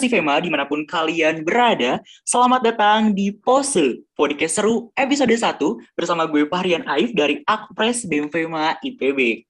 [0.00, 5.60] Prestasi FEMA di mana pun kalian berada, selamat datang di Pose, podcast seru episode 1
[5.92, 9.44] bersama gue Pahrian Aif dari Akpres BEM FEMA IPB.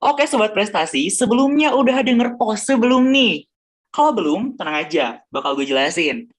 [0.00, 3.44] Oke Sobat Prestasi, sebelumnya udah denger Pose belum nih?
[3.92, 6.32] Kalau belum, tenang aja, bakal gue jelasin.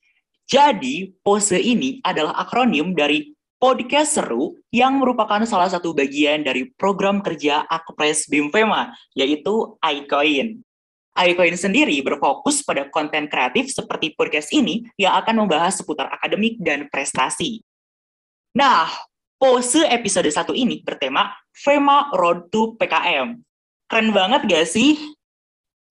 [0.50, 3.30] Jadi, Pose ini adalah akronim dari
[3.62, 10.66] podcast seru yang merupakan salah satu bagian dari program kerja Akpres BEM FEMA, yaitu iCoin
[11.30, 16.90] iCoin sendiri berfokus pada konten kreatif seperti podcast ini yang akan membahas seputar akademik dan
[16.90, 17.62] prestasi.
[18.58, 18.90] Nah,
[19.38, 23.38] pose episode 1 ini bertema FEMA Road to PKM.
[23.88, 24.98] Keren banget gak sih?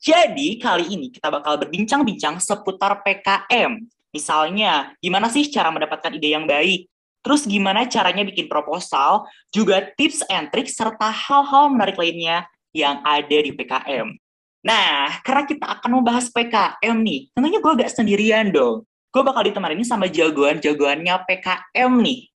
[0.01, 3.81] Jadi, kali ini kita bakal berbincang-bincang seputar PKM.
[4.11, 6.89] Misalnya, gimana sih cara mendapatkan ide yang baik?
[7.21, 13.39] Terus gimana caranya bikin proposal, juga tips and trick, serta hal-hal menarik lainnya yang ada
[13.45, 14.17] di PKM.
[14.61, 18.85] Nah, karena kita akan membahas PKM nih, tentunya gue gak sendirian dong.
[19.09, 22.29] Gue bakal ditemani sama jagoan-jagoannya PKM nih.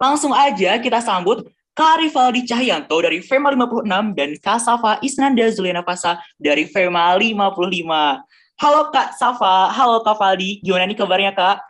[0.00, 1.44] Langsung aja kita sambut
[1.76, 7.44] Kak Rivaldi Cahyanto dari FEMA 56 dan Kak Safa Isnanda Zuliana Fasa dari FEMA 55.
[8.56, 11.60] Halo Kak Safa, halo Kak Valdi, gimana nih kabarnya Kak?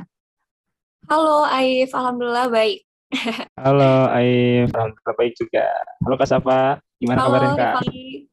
[1.10, 2.86] Halo Aif, Alhamdulillah baik.
[3.66, 5.66] Halo Aif, Alhamdulillah baik juga.
[6.06, 7.74] Halo Kak Safa, gimana Halo, kabarnya Kak?
[7.82, 8.25] Rivaldi.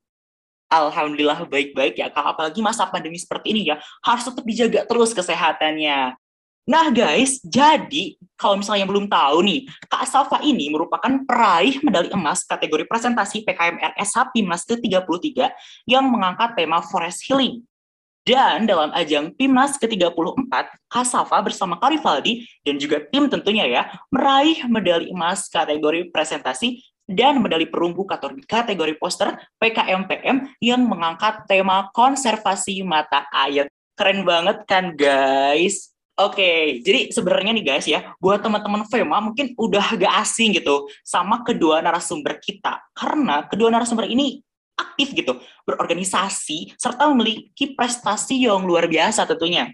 [0.74, 6.18] Alhamdulillah baik-baik ya Kak, apalagi masa pandemi seperti ini ya, harus tetap dijaga terus kesehatannya.
[6.64, 12.48] Nah guys, jadi kalau misalnya belum tahu nih, Kak Safa ini merupakan peraih medali emas
[12.48, 15.52] kategori presentasi PKM RSH PIMNAS ke-33
[15.84, 17.68] yang mengangkat tema Forest Healing.
[18.24, 20.48] Dan dalam ajang PIMNAS ke-34,
[20.88, 26.80] Kak Safa bersama Kak Rivaldi dan juga tim tentunya ya, meraih medali emas kategori presentasi
[27.10, 28.08] dan medali perunggu
[28.48, 33.68] kategori poster PKMPM yang mengangkat tema konservasi mata air.
[33.94, 35.94] Keren banget kan guys?
[36.14, 41.42] Oke, jadi sebenarnya nih guys ya, buat teman-teman FEMA mungkin udah gak asing gitu sama
[41.42, 42.86] kedua narasumber kita.
[42.94, 44.38] Karena kedua narasumber ini
[44.78, 49.74] aktif gitu, berorganisasi, serta memiliki prestasi yang luar biasa tentunya.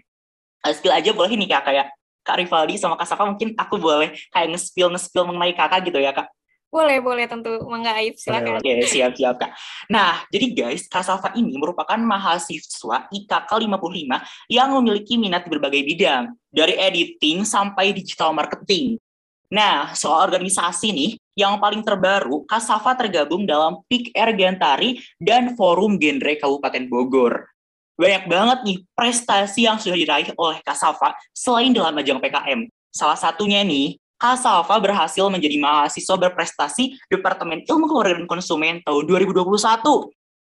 [0.64, 1.86] Uh, Skill aja boleh nih kak, kayak
[2.20, 6.12] Kak Rivaldi sama Kak Safa mungkin aku boleh kayak nge-spill nge-spill mengenai kakak gitu ya
[6.12, 6.28] kak.
[6.70, 7.66] Boleh, boleh tentu.
[7.66, 8.62] Mangga Aif, silakan.
[8.62, 9.50] Oke, siap-siap Kak.
[9.90, 15.82] Nah, jadi guys, Kak Salva ini merupakan mahasiswa IKK 55 yang memiliki minat di berbagai
[15.82, 19.02] bidang, dari editing sampai digital marketing.
[19.50, 25.98] Nah, soal organisasi nih, yang paling terbaru, Kak Safa tergabung dalam PIK Ergantari dan Forum
[25.98, 27.50] Genre Kabupaten Bogor.
[27.98, 32.70] Banyak banget nih prestasi yang sudah diraih oleh Kak Safa selain dalam ajang PKM.
[32.94, 39.08] Salah satunya nih, Kak Salva berhasil menjadi mahasiswa berprestasi Departemen Ilmu Keluarga dan Konsumen tahun
[39.08, 39.48] 2021.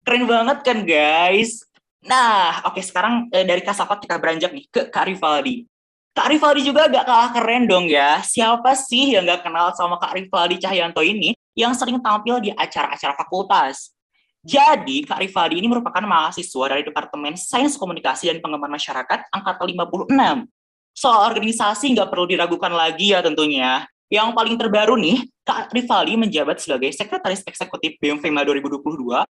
[0.07, 1.67] Keren banget kan guys?
[2.07, 5.67] Nah, oke sekarang eh, dari Kak Salva kita beranjak nih ke Kak Rivaldi.
[6.15, 8.23] Kak Rivaldi juga gak kalah keren dong ya.
[8.23, 13.19] Siapa sih yang gak kenal sama Kak Rivaldi Cahyanto ini yang sering tampil di acara-acara
[13.19, 13.91] fakultas?
[14.47, 19.67] Jadi, Kak Rivaldi ini merupakan mahasiswa dari Departemen Sains Komunikasi dan Pengembangan Masyarakat angkatan
[20.07, 20.54] 56
[20.95, 23.85] soal organisasi nggak perlu diragukan lagi ya tentunya.
[24.09, 29.27] Yang paling terbaru nih, Kak Rivaldi menjabat sebagai Sekretaris Eksekutif BEM FEMA 2022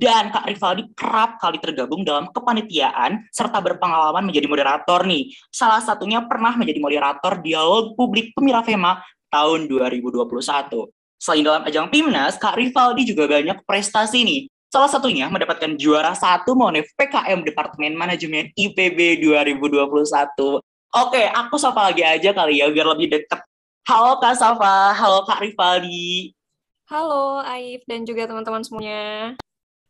[0.00, 5.30] dan Kak Rivaldi kerap kali tergabung dalam kepanitiaan serta berpengalaman menjadi moderator nih.
[5.52, 8.98] Salah satunya pernah menjadi moderator dialog publik Pemira FEMA
[9.30, 10.90] tahun 2021.
[11.22, 14.40] Selain dalam ajang PIMNAS, Kak Rivaldi juga banyak prestasi nih.
[14.72, 20.58] Salah satunya mendapatkan juara satu Monef PKM Departemen Manajemen IPB 2021.
[20.92, 23.40] Oke, aku sapa lagi aja kali ya biar lebih deket.
[23.88, 26.36] Halo Kak Safa, halo Kak Rivaldi.
[26.84, 29.32] Halo Aif dan juga teman-teman semuanya.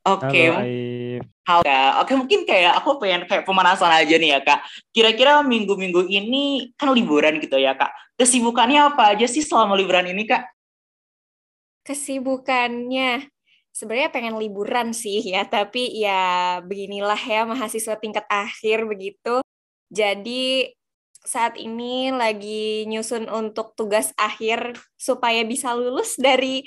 [0.06, 1.26] Oke, Halo Aif.
[1.42, 1.92] halo Kak.
[2.06, 4.62] Oke, mungkin kayak aku pengen kayak pemanasan aja nih ya Kak.
[4.94, 7.90] Kira-kira minggu-minggu ini kan liburan gitu ya Kak.
[8.14, 10.54] Kesibukannya apa aja sih selama liburan ini Kak?
[11.82, 13.26] Kesibukannya
[13.74, 19.42] sebenarnya pengen liburan sih ya, tapi ya beginilah ya mahasiswa tingkat akhir begitu.
[19.90, 20.70] Jadi
[21.22, 26.66] saat ini lagi nyusun untuk tugas akhir supaya bisa lulus dari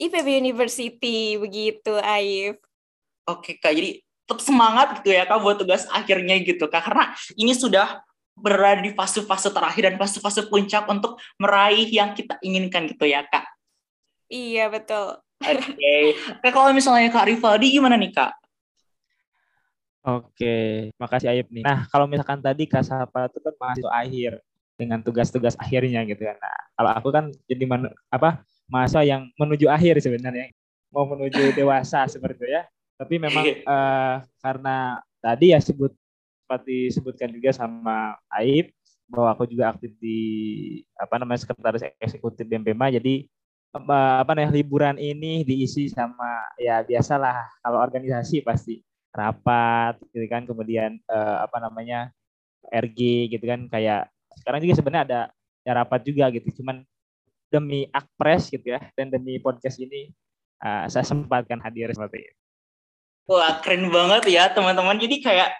[0.00, 2.58] IPB University begitu Aif.
[3.28, 6.82] Oke Kak, jadi tetap semangat gitu ya Kak buat tugas akhirnya gitu Kak.
[6.88, 8.02] Karena ini sudah
[8.32, 13.44] berada di fase-fase terakhir dan fase-fase puncak untuk meraih yang kita inginkan gitu ya Kak.
[14.32, 15.20] Iya betul.
[15.42, 15.94] Oke.
[16.40, 18.41] Oke, kalau misalnya Kak Rivaldi gimana nih Kak?
[20.02, 21.62] Oke, makasih Aif nih.
[21.62, 24.32] Nah, kalau misalkan tadi Kak Safa itu kan mahasiswa akhir
[24.74, 26.34] dengan tugas-tugas akhirnya gitu kan.
[26.42, 30.50] Nah, kalau aku kan jadi manu- apa mahasiswa yang menuju akhir sebenarnya,
[30.90, 32.66] mau menuju dewasa seperti itu ya.
[32.98, 35.94] Tapi memang eh, karena tadi ya sebut
[36.42, 38.74] sempat disebutkan juga sama Aib
[39.06, 40.18] bahwa aku juga aktif di
[40.98, 43.24] apa namanya sekretaris eksekutif BMPMA jadi
[43.72, 50.48] apa, apa namanya liburan ini diisi sama ya biasalah kalau organisasi pasti rapat gitu kan
[50.48, 52.08] kemudian uh, apa namanya
[52.72, 54.08] RG gitu kan kayak
[54.40, 55.20] sekarang juga sebenarnya ada
[55.62, 56.82] ya rapat juga gitu cuman
[57.52, 60.08] demi akpres gitu ya dan demi podcast ini
[60.64, 62.40] uh, saya sempatkan hadir seperti itu.
[63.28, 64.98] Wah keren banget ya teman-teman.
[64.98, 65.52] Jadi kayak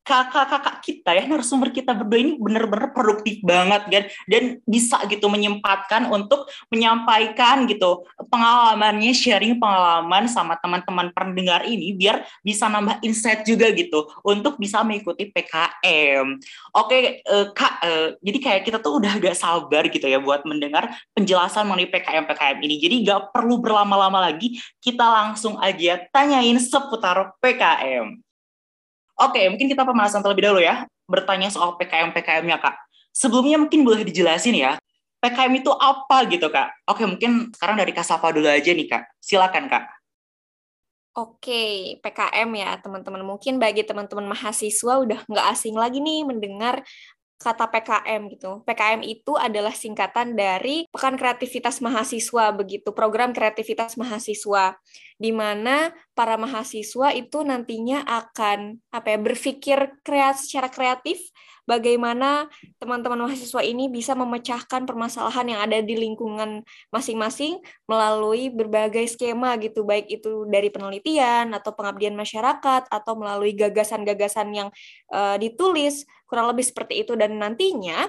[0.00, 6.08] kakak-kakak kita ya narasumber kita berdua ini benar-benar produktif banget kan dan bisa gitu menyempatkan
[6.08, 13.68] untuk menyampaikan gitu pengalamannya sharing pengalaman sama teman-teman pendengar ini biar bisa nambah insight juga
[13.76, 16.26] gitu untuk bisa mengikuti PKM.
[16.74, 20.90] Oke uh, kak, uh, jadi kayak kita tuh udah gak sabar gitu ya buat mendengar
[21.12, 22.76] penjelasan mengenai PKM PKM ini.
[22.80, 28.29] Jadi gak perlu berlama-lama lagi, kita langsung aja tanyain seputar PKM.
[29.20, 32.76] Oke, mungkin kita pemanasan terlebih dahulu ya, bertanya soal PKM-PKM-nya, Kak.
[33.12, 34.80] Sebelumnya mungkin boleh dijelasin ya,
[35.20, 36.88] PKM itu apa gitu, Kak?
[36.88, 39.20] Oke, mungkin sekarang dari Kak Safa dulu aja nih, Kak.
[39.20, 39.84] Silakan, Kak.
[41.20, 43.20] Oke, PKM ya teman-teman.
[43.26, 46.80] Mungkin bagi teman-teman mahasiswa udah nggak asing lagi nih mendengar
[47.40, 48.60] kata PKM gitu.
[48.68, 54.76] PKM itu adalah singkatan dari Pekan Kreativitas Mahasiswa begitu, program kreativitas mahasiswa
[55.16, 61.16] di mana para mahasiswa itu nantinya akan apa ya berpikir kreat secara kreatif
[61.68, 69.56] bagaimana teman-teman mahasiswa ini bisa memecahkan permasalahan yang ada di lingkungan masing-masing melalui berbagai skema
[69.60, 74.68] gitu, baik itu dari penelitian atau pengabdian masyarakat atau melalui gagasan-gagasan yang
[75.12, 77.16] uh, ditulis, kurang lebih seperti itu.
[77.16, 78.08] Dan nantinya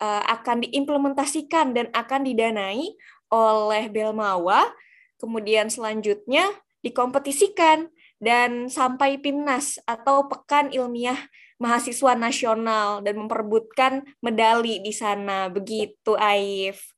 [0.00, 2.94] uh, akan diimplementasikan dan akan didanai
[3.32, 4.70] oleh Belmawa,
[5.18, 6.46] kemudian selanjutnya
[6.84, 7.90] dikompetisikan
[8.22, 11.18] dan sampai PIMNAS atau Pekan Ilmiah
[11.56, 15.48] mahasiswa nasional dan memperebutkan medali di sana.
[15.48, 16.96] Begitu, Aif.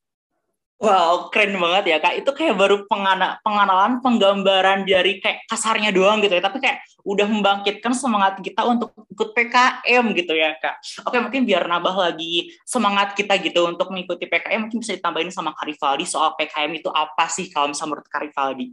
[0.78, 2.22] Wow, keren banget ya kak.
[2.22, 6.42] Itu kayak baru pengana pengenalan, penggambaran dari kayak kasarnya doang gitu ya.
[6.46, 10.78] Tapi kayak udah membangkitkan semangat kita untuk ikut PKM gitu ya kak.
[11.02, 15.50] Oke, mungkin biar nambah lagi semangat kita gitu untuk mengikuti PKM, mungkin bisa ditambahin sama
[15.50, 18.66] Kak Rivaldi soal PKM itu apa sih kalau misalnya menurut Kak Rivaldi?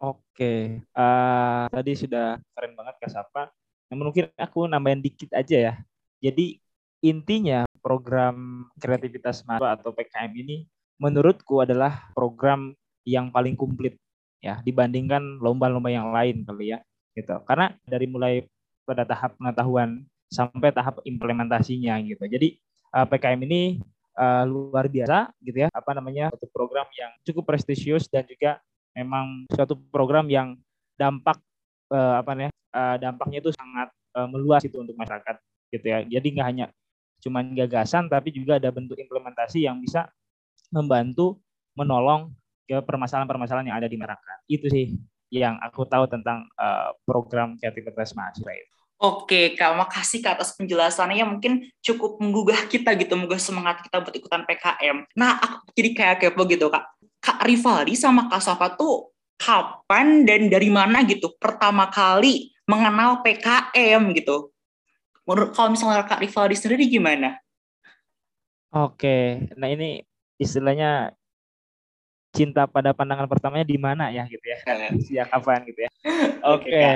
[0.00, 3.52] Oke, uh, tadi sudah keren banget Kak Sapa.
[3.88, 5.74] Namun mungkin aku nambahin dikit aja ya.
[6.20, 6.60] Jadi
[7.04, 10.66] intinya program kreativitas mahasiswa atau PKM ini
[10.98, 12.74] menurutku adalah program
[13.06, 13.94] yang paling komplit
[14.42, 16.78] ya dibandingkan lomba-lomba yang lain kali ya
[17.14, 17.38] gitu.
[17.46, 18.44] Karena dari mulai
[18.82, 22.24] pada tahap pengetahuan sampai tahap implementasinya gitu.
[22.28, 22.58] Jadi
[22.92, 23.80] eh, PKM ini
[24.18, 28.58] uh, luar biasa gitu ya apa namanya satu program yang cukup prestisius dan juga
[28.92, 30.58] memang suatu program yang
[30.98, 31.38] dampak
[31.94, 35.36] uh, apa namanya uh, dampaknya itu sangat uh, meluas itu untuk masyarakat
[35.74, 35.98] gitu ya.
[36.06, 36.66] Jadi nggak hanya
[37.18, 40.06] cuma gagasan tapi juga ada bentuk implementasi yang bisa
[40.70, 41.42] membantu
[41.74, 42.30] menolong
[42.68, 44.38] ke permasalahan-permasalahan yang ada di masyarakat.
[44.46, 44.94] Itu sih
[45.34, 48.74] yang aku tahu tentang uh, program kreativitas mahasiswa itu.
[48.98, 54.02] Oke, Kak, makasih Kak atas penjelasannya yang mungkin cukup menggugah kita gitu, menggugah semangat kita
[54.02, 55.06] buat ikutan PKM.
[55.14, 56.98] Nah, aku jadi kayak kepo gitu, Kak.
[57.22, 64.02] Kak Rivaldi sama Kak Safa tuh kapan dan dari mana gitu pertama kali mengenal PKM
[64.12, 64.52] gitu.
[65.24, 67.40] Menurut kalau misalnya Kak Rivaldi sendiri gimana?
[68.68, 70.04] Oke, nah ini
[70.36, 71.16] istilahnya
[72.36, 74.58] cinta pada pandangan pertamanya di mana ya gitu ya?
[75.00, 75.90] Sejak kapan gitu ya?
[76.54, 76.68] Oke.
[76.68, 76.94] Okay.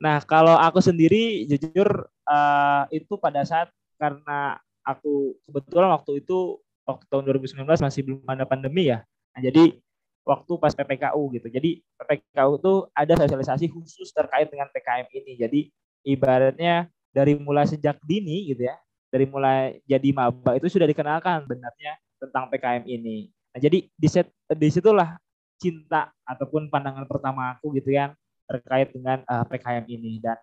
[0.00, 7.04] Nah kalau aku sendiri jujur uh, itu pada saat karena aku kebetulan waktu itu waktu
[7.08, 9.04] tahun 2019 masih belum ada pandemi ya.
[9.36, 9.76] Nah, jadi
[10.24, 11.48] waktu pas PPKU gitu.
[11.48, 15.32] Jadi PPKU itu ada sosialisasi khusus terkait dengan PKM ini.
[15.40, 15.60] Jadi
[16.06, 18.76] ibaratnya dari mulai sejak dini gitu ya,
[19.10, 23.32] dari mulai jadi maba itu sudah dikenalkan benarnya tentang PKM ini.
[23.50, 25.18] Nah, jadi di set di situlah
[25.60, 28.16] cinta ataupun pandangan pertama aku gitu kan
[28.48, 30.38] terkait dengan uh, eh, PKM ini dan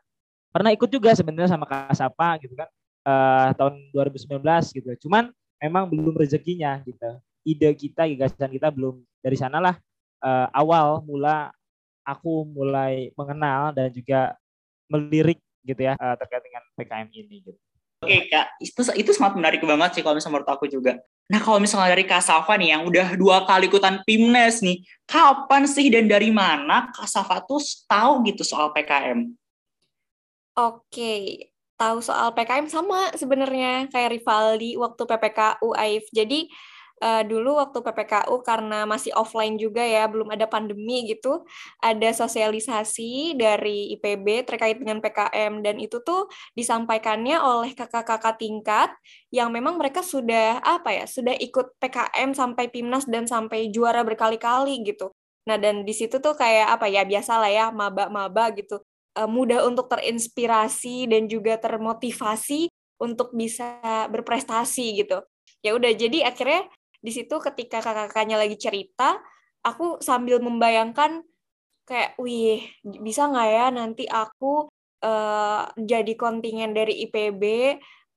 [0.53, 2.69] pernah ikut juga sebenarnya sama Kak Sapa gitu kan
[3.07, 4.41] uh, tahun 2019
[4.77, 4.91] gitu.
[5.07, 5.31] Cuman
[5.61, 7.19] memang belum rezekinya gitu.
[7.47, 9.79] Ide kita, gagasan kita belum dari sanalah
[10.19, 11.55] uh, awal mula
[12.03, 14.35] aku mulai mengenal dan juga
[14.91, 17.59] melirik gitu ya uh, terkait dengan PKM ini gitu.
[17.97, 21.01] Oke kak, itu itu sangat menarik banget sih kalau misalnya menurut aku juga.
[21.27, 25.65] Nah kalau misalnya dari Kak Safa nih yang udah dua kali ikutan PIMNES nih, kapan
[25.65, 29.27] sih dan dari mana Kak Safa tuh tahu gitu soal PKM?
[30.55, 36.05] Oke, tahu soal PKM sama sebenarnya kayak Rivaldi waktu PPKU AIF.
[36.13, 36.47] Jadi
[37.01, 41.45] uh, dulu waktu PPKU karena masih offline juga ya, belum ada pandemi gitu,
[41.81, 48.89] ada sosialisasi dari IPB terkait dengan PKM dan itu tuh disampaikannya oleh kakak-kakak tingkat
[49.29, 54.81] yang memang mereka sudah apa ya, sudah ikut PKM sampai PIMNAS dan sampai juara berkali-kali
[54.85, 55.13] gitu.
[55.47, 58.83] Nah, dan di situ tuh kayak apa ya, biasa lah ya, maba-maba gitu.
[59.17, 62.69] Uh, mudah untuk terinspirasi dan juga termotivasi
[63.01, 65.23] untuk bisa berprestasi gitu.
[65.65, 66.69] Ya udah jadi akhirnya
[67.01, 69.19] di situ ketika kakak-kakaknya lagi cerita,
[69.65, 71.23] aku sambil membayangkan
[71.87, 74.67] kayak, wih bisa nggak ya nanti aku
[75.03, 77.43] uh, jadi kontingen dari IPB,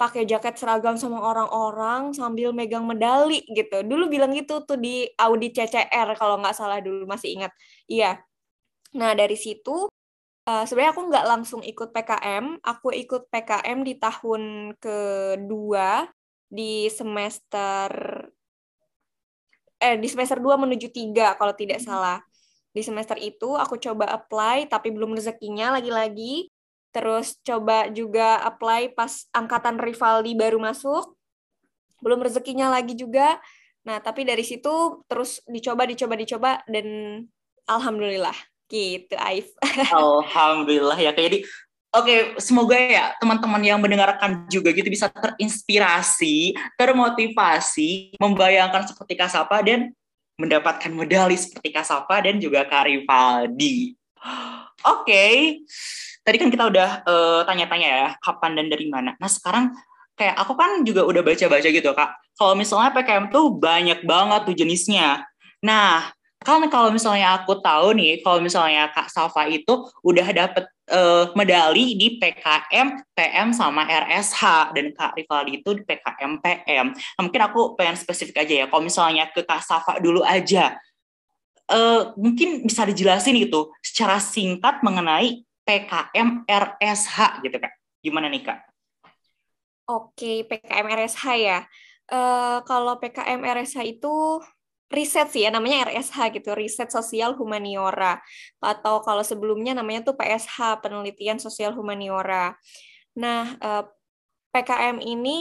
[0.00, 3.84] pakai jaket seragam sama orang-orang sambil megang medali gitu.
[3.84, 7.52] Dulu bilang gitu tuh di audit CCR kalau nggak salah dulu masih ingat.
[7.84, 8.24] Iya.
[8.96, 9.92] Nah dari situ
[10.48, 14.42] uh, sebenarnya aku nggak langsung ikut PKM, aku ikut PKM di tahun
[14.80, 16.08] kedua
[16.48, 18.19] di semester
[19.80, 21.86] eh di semester 2 menuju 3 kalau tidak hmm.
[21.88, 22.18] salah.
[22.70, 26.52] Di semester itu aku coba apply tapi belum rezekinya lagi-lagi.
[26.94, 31.16] Terus coba juga apply pas angkatan Rivaldi baru masuk.
[31.98, 33.40] Belum rezekinya lagi juga.
[33.80, 36.86] Nah, tapi dari situ terus dicoba dicoba dicoba dan
[37.64, 38.36] alhamdulillah
[38.70, 39.50] gitu Aif.
[39.90, 41.38] alhamdulillah ya kayak jadi
[41.90, 49.90] Oke, semoga ya teman-teman yang mendengarkan juga gitu bisa terinspirasi, termotivasi, membayangkan seperti Kasapa dan
[50.38, 53.98] mendapatkan medali seperti Kasapa dan juga Kak Rivaldi.
[54.86, 55.58] Oke,
[56.22, 59.18] tadi kan kita udah uh, tanya-tanya ya kapan dan dari mana.
[59.18, 59.74] Nah sekarang
[60.14, 62.10] kayak aku kan juga udah baca-baca gitu kak.
[62.36, 65.24] Kalau misalnya PKM tuh banyak banget tuh jenisnya.
[65.64, 71.28] Nah kan kalau misalnya aku tahu nih, kalau misalnya Kak Safa itu udah dapet uh,
[71.36, 76.86] medali di PKM, PM sama RSH dan Kak Rivaldi itu di PKM, PM.
[76.96, 78.66] Nah, mungkin aku pengen spesifik aja ya.
[78.72, 80.80] Kalau misalnya ke Kak Safa dulu aja,
[81.68, 87.72] uh, mungkin bisa dijelasin itu secara singkat mengenai PKM, RSH gitu Kak.
[88.00, 88.58] Gimana nih Kak?
[89.92, 91.58] Oke, PKM RSH ya.
[92.10, 94.40] Uh, kalau PKM RSH itu
[94.90, 98.18] riset sih ya namanya RSH gitu riset sosial humaniora.
[98.58, 102.58] Atau kalau sebelumnya namanya tuh PSH penelitian sosial humaniora.
[103.16, 103.84] Nah eh,
[104.50, 105.38] PKM ini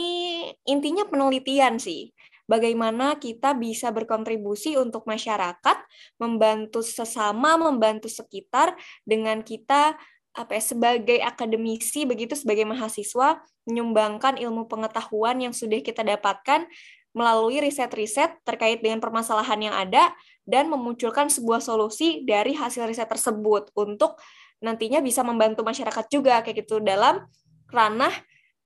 [0.70, 2.14] intinya penelitian sih
[2.46, 5.78] bagaimana kita bisa berkontribusi untuk masyarakat
[6.18, 9.98] membantu sesama membantu sekitar dengan kita
[10.30, 16.70] apa ya, sebagai akademisi begitu sebagai mahasiswa menyumbangkan ilmu pengetahuan yang sudah kita dapatkan
[17.10, 20.14] melalui riset-riset terkait dengan permasalahan yang ada
[20.46, 24.18] dan memunculkan sebuah solusi dari hasil riset tersebut untuk
[24.62, 27.24] nantinya bisa membantu masyarakat juga kayak gitu dalam
[27.70, 28.12] ranah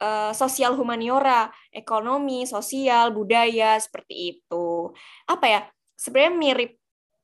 [0.02, 4.90] uh, sosial humaniora, ekonomi, sosial, budaya seperti itu.
[5.28, 5.60] Apa ya?
[5.94, 6.72] Sebenarnya mirip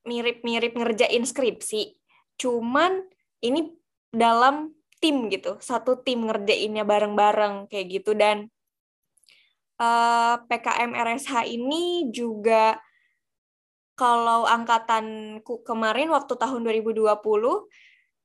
[0.07, 1.99] mirip-mirip ngerjain skripsi.
[2.41, 3.05] Cuman
[3.45, 3.77] ini
[4.09, 8.49] dalam tim gitu, satu tim ngerjainnya bareng-bareng kayak gitu dan
[9.81, 12.77] uh, eh, PKM RSH ini juga
[13.97, 17.65] kalau angkatanku kemarin waktu tahun 2020 uh,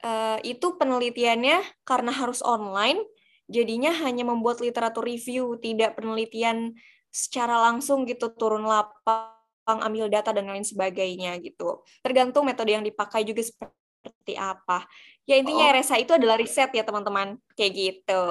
[0.04, 3.00] eh, itu penelitiannya karena harus online
[3.48, 6.76] jadinya hanya membuat literatur review tidak penelitian
[7.12, 11.86] secara langsung gitu turun lapang ambil data dan lain sebagainya gitu.
[12.04, 14.84] Tergantung metode yang dipakai juga seperti apa.
[15.30, 15.74] Ya intinya oh.
[15.78, 17.38] RSH itu adalah riset ya teman-teman.
[17.54, 18.24] Kayak gitu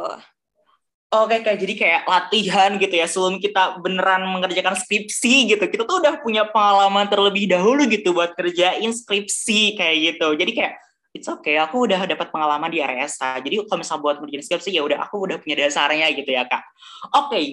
[1.14, 5.62] Oke, kayak jadi kayak latihan gitu ya sebelum kita beneran mengerjakan skripsi gitu.
[5.70, 10.34] Kita tuh udah punya pengalaman terlebih dahulu gitu buat kerjain skripsi kayak gitu.
[10.34, 10.74] Jadi kayak
[11.14, 13.38] it's okay, aku udah dapat pengalaman di RSA.
[13.46, 16.66] Jadi kalau misalnya buat ngerjain skripsi ya udah aku udah punya dasarnya gitu ya, Kak.
[17.14, 17.44] Oke, okay,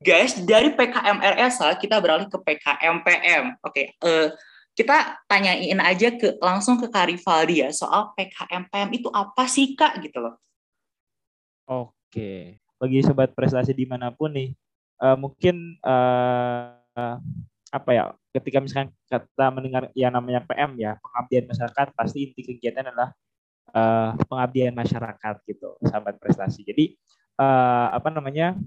[0.00, 3.44] guys, dari PKM RSA kita beralih ke PKM PM.
[3.60, 4.26] Oke, okay, uh, eh,
[4.72, 9.76] kita tanyain aja ke langsung ke Kak Rivaldi ya soal PKM PM itu apa sih,
[9.76, 10.40] Kak gitu loh.
[11.68, 14.50] Oke bagi sobat prestasi di mana pun nih
[14.98, 16.74] uh, mungkin uh,
[17.72, 22.90] apa ya ketika misalkan kita mendengar yang namanya PM ya pengabdian masyarakat pasti inti kegiatan
[22.90, 23.14] adalah
[23.70, 26.66] uh, pengabdian masyarakat gitu sahabat prestasi.
[26.66, 26.98] Jadi
[27.38, 28.58] uh, apa namanya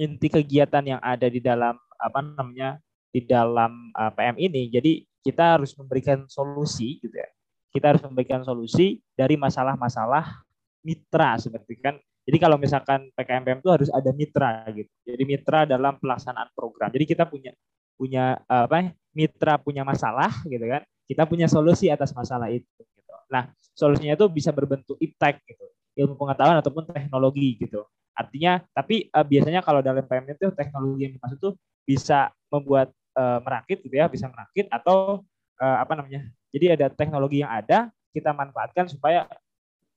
[0.00, 2.80] inti kegiatan yang ada di dalam apa namanya
[3.12, 7.28] di dalam uh, PM ini jadi kita harus memberikan solusi gitu ya.
[7.72, 10.44] Kita harus memberikan solusi dari masalah-masalah
[10.82, 14.90] mitra seperti kan jadi kalau misalkan PKMPM itu harus ada mitra gitu.
[15.02, 16.86] Jadi mitra dalam pelaksanaan program.
[16.94, 17.50] Jadi kita punya
[17.98, 18.94] punya apa?
[19.10, 20.86] Mitra punya masalah gitu kan.
[21.10, 23.12] Kita punya solusi atas masalah itu gitu.
[23.26, 25.66] Nah, solusinya itu bisa berbentuk iptek gitu.
[25.98, 27.82] Ilmu pengetahuan ataupun teknologi gitu.
[28.14, 31.50] Artinya tapi uh, biasanya kalau dalam PM itu teknologi yang dimaksud itu
[31.82, 35.26] bisa membuat uh, merakit gitu ya, bisa merakit atau
[35.58, 36.22] uh, apa namanya?
[36.54, 39.26] Jadi ada teknologi yang ada kita manfaatkan supaya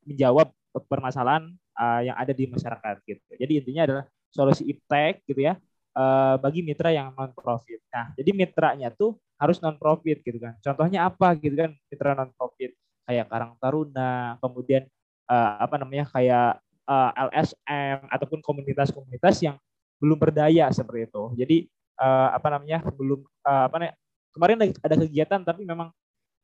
[0.08, 0.50] menjawab
[0.84, 3.24] permasalahan uh, yang ada di masyarakat gitu.
[3.40, 5.56] Jadi intinya adalah solusi iptek gitu ya
[5.96, 7.80] uh, bagi mitra yang non profit.
[7.90, 10.60] Nah, jadi mitranya tuh harus non profit gitu kan.
[10.60, 14.84] Contohnya apa gitu kan mitra non profit kayak Karang Taruna, kemudian
[15.32, 19.56] uh, apa namanya kayak uh, LSM ataupun komunitas-komunitas yang
[20.02, 21.24] belum berdaya seperti itu.
[21.40, 21.58] Jadi
[22.02, 23.96] uh, apa namanya belum uh, apa namanya
[24.36, 25.90] kemarin ada kegiatan tapi memang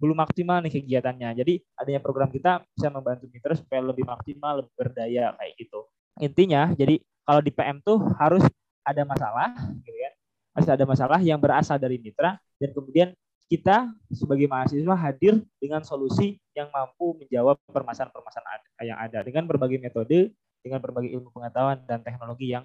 [0.02, 1.30] belum maksimal nih kegiatannya.
[1.38, 5.86] Jadi adanya program kita bisa membantu mitra supaya lebih maksimal, lebih berdaya kayak gitu.
[6.18, 8.42] Intinya, jadi kalau di PM tuh harus
[8.82, 9.54] ada masalah,
[9.86, 10.14] gitu kan?
[10.58, 13.14] Harus ada masalah yang berasal dari mitra dan kemudian
[13.52, 20.32] kita sebagai mahasiswa hadir dengan solusi yang mampu menjawab permasalahan-permasalahan yang ada dengan berbagai metode,
[20.64, 22.64] dengan berbagai ilmu pengetahuan dan teknologi yang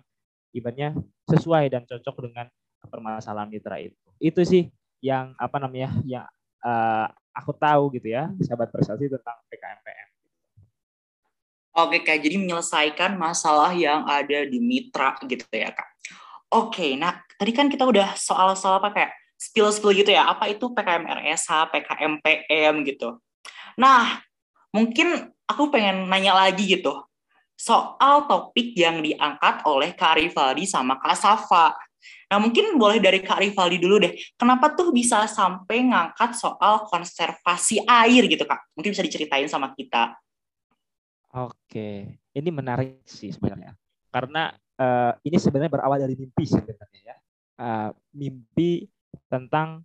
[0.54, 0.94] ibaratnya
[1.26, 2.46] sesuai dan cocok dengan
[2.86, 3.98] permasalahan mitra itu.
[4.22, 4.70] Itu sih
[5.02, 6.24] yang apa namanya yang
[6.62, 10.08] uh, aku tahu gitu ya, sahabat prestasi tentang PKMPM.
[11.76, 15.84] Oke kak, jadi menyelesaikan masalah yang ada di mitra gitu ya kak.
[16.48, 21.04] Oke, nah tadi kan kita udah soal-soal apa kayak spill-spill gitu ya, apa itu PKM
[21.04, 23.20] RSH, PKM PM gitu.
[23.76, 24.24] Nah,
[24.72, 27.04] mungkin aku pengen nanya lagi gitu,
[27.52, 31.76] soal topik yang diangkat oleh Kak Rivaldi sama Kak Safa.
[32.30, 34.12] Nah mungkin boleh dari Kak Rivaldi dulu deh.
[34.38, 38.72] Kenapa tuh bisa sampai ngangkat soal konservasi air gitu Kak?
[38.78, 40.14] Mungkin bisa diceritain sama kita.
[41.36, 43.76] Oke, ini menarik sih sebenarnya.
[44.08, 44.48] Karena
[44.80, 47.16] uh, ini sebenarnya berawal dari mimpi sebenarnya ya.
[47.56, 48.88] Uh, mimpi
[49.28, 49.84] tentang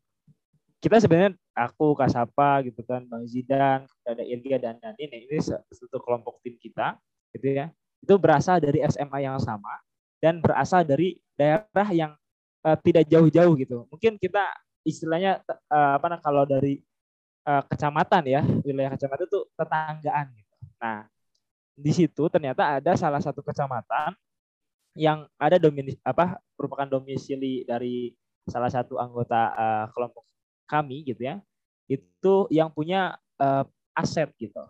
[0.81, 6.41] kita sebenarnya aku Kasapa gitu kan Bang Zidan ada Irga dan Nanin ini satu kelompok
[6.41, 6.97] tim kita
[7.35, 7.69] gitu ya
[8.01, 9.77] itu berasal dari SMA yang sama
[10.17, 12.11] dan berasal dari daerah yang
[12.61, 13.89] uh, tidak jauh-jauh gitu.
[13.89, 14.45] Mungkin kita
[14.85, 16.81] istilahnya uh, apa nah, kalau dari
[17.49, 20.55] uh, kecamatan ya, wilayah kecamatan itu tetanggaan gitu.
[20.77, 21.09] Nah,
[21.73, 24.13] di situ ternyata ada salah satu kecamatan
[24.93, 28.11] yang ada dominis apa merupakan domisili dari
[28.45, 30.25] salah satu anggota uh, kelompok
[30.69, 31.41] kami gitu ya.
[31.89, 33.65] Itu yang punya uh,
[33.97, 34.61] aset gitu.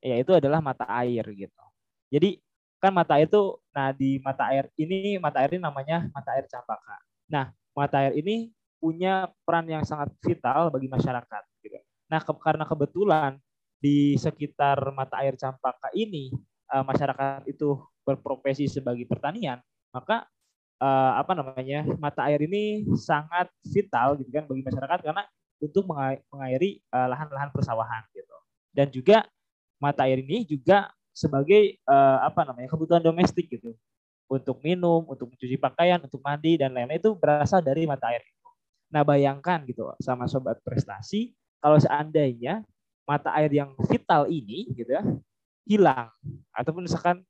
[0.00, 1.62] Yaitu adalah mata air gitu.
[2.10, 2.40] Jadi
[2.80, 6.48] kan mata air itu nah di mata air ini mata air ini namanya mata air
[6.48, 6.96] Campaka.
[7.30, 11.42] Nah, mata air ini punya peran yang sangat vital bagi masyarakat.
[11.60, 11.76] Gitu.
[12.08, 13.36] Nah, ke karena kebetulan
[13.80, 16.32] di sekitar mata air Campaka ini
[16.72, 19.60] uh, masyarakat itu berprofesi sebagai pertanian,
[19.92, 20.24] maka
[20.80, 25.22] uh, apa namanya mata air ini sangat vital gitu kan bagi masyarakat karena
[25.60, 25.84] untuk
[26.32, 28.36] mengairi eh, lahan-lahan uh, persawahan gitu.
[28.72, 29.28] Dan juga
[29.76, 30.88] mata air ini juga
[31.20, 33.76] sebagai uh, apa namanya kebutuhan domestik gitu.
[34.30, 37.02] Untuk minum, untuk mencuci pakaian, untuk mandi dan lain-lain.
[37.02, 38.24] Itu berasal dari mata air.
[38.88, 42.64] Nah bayangkan gitu sama sobat prestasi kalau seandainya
[43.06, 45.02] mata air yang vital ini gitu ya
[45.68, 46.08] hilang.
[46.56, 47.20] Ataupun misalkan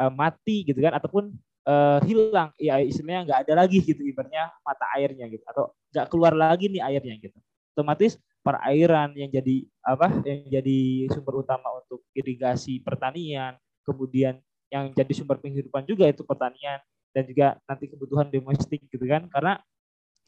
[0.00, 1.30] uh, mati gitu kan ataupun
[1.68, 2.50] uh, hilang.
[2.58, 5.44] Ya istilahnya nggak ada lagi gitu ibaratnya mata airnya gitu.
[5.46, 7.38] Atau nggak keluar lagi nih airnya gitu.
[7.76, 8.18] Otomatis
[8.48, 10.80] perairan yang jadi apa yang jadi
[11.12, 14.40] sumber utama untuk irigasi pertanian kemudian
[14.72, 16.80] yang jadi sumber penghidupan juga itu pertanian
[17.12, 19.24] dan juga nanti kebutuhan domestik gitu kan.
[19.28, 19.60] Karena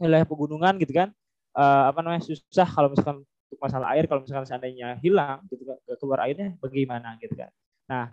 [0.00, 1.12] wilayah pegunungan gitu kan
[1.52, 5.76] uh, apa namanya susah kalau misalkan untuk masalah air kalau misalkan seandainya hilang gitu kan
[6.00, 7.52] keluar airnya bagaimana gitu kan.
[7.84, 8.04] Nah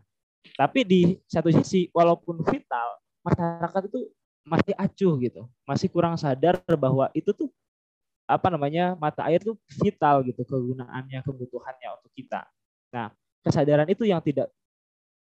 [0.55, 4.07] tapi di satu sisi walaupun vital masyarakat itu
[4.47, 7.51] masih acuh gitu masih kurang sadar bahwa itu tuh
[8.27, 12.43] apa namanya mata air tuh vital gitu kegunaannya kebutuhannya untuk kita.
[12.91, 13.09] Nah
[13.41, 14.51] kesadaran itu yang tidak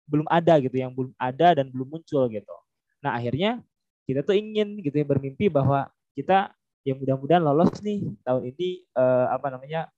[0.08, 2.56] belum ada gitu yang belum ada dan belum muncul gitu.
[3.04, 3.60] Nah akhirnya
[4.08, 9.36] kita tuh ingin gitu ya bermimpi bahwa kita ya mudah-mudahan lolos nih tahun ini uh,
[9.36, 9.92] apa namanya